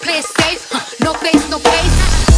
play 0.00 0.18
it 0.18 0.24
safe. 0.24 1.00
No 1.00 1.12
place, 1.14 1.48
no 1.50 1.58
place. 1.58 2.29